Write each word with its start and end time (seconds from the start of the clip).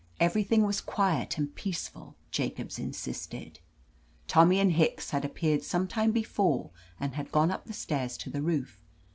Everything 0.19 0.63
was 0.65 0.81
quiet 0.81 1.37
and 1.37 1.53
peaceful, 1.53 2.15
Jacobs 2.31 2.79
insisted. 2.79 3.59
Tommy 4.27 4.59
and 4.59 4.71
Hicks 4.71 5.11
had 5.11 5.23
appeared 5.23 5.61
sometime 5.61 6.11
before 6.11 6.71
and 6.99 7.13
had 7.13 7.31
gone 7.31 7.51
up 7.51 7.65
the 7.65 7.71
stairs 7.73 8.17
to 8.17 8.31
the 8.31 8.41
roof. 8.41 8.81